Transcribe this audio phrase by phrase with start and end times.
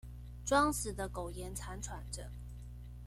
[0.43, 2.23] 裝死的苟延慘喘著